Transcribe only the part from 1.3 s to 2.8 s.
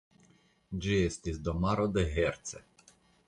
domaro de Herce.